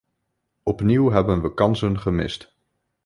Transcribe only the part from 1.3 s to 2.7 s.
we kansen gemist.